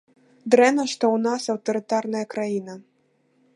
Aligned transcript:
Дрэнна, 0.55 0.85
што 0.93 1.03
ў 1.17 1.23
нас 1.27 1.45
аўтарытарная 1.55 2.25
краіна. 2.35 2.73